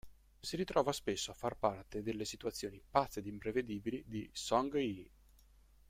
Si 0.39 0.55
ritrova 0.55 0.93
spesso 0.93 1.29
a 1.29 1.35
far 1.35 1.57
parte 1.59 2.01
delle 2.01 2.25
situazioni 2.25 2.81
pazze 2.89 3.19
ed 3.19 3.27
imprevedibili 3.27 4.03
di 4.07 4.27
Song-yi. 4.33 5.07